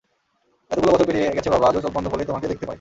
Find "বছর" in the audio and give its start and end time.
0.93-1.07